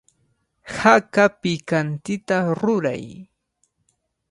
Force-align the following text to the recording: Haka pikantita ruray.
Haka 0.77 1.25
pikantita 1.41 2.37
ruray. 2.59 3.05